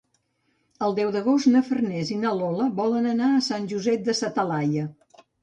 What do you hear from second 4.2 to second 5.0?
sa Talaia.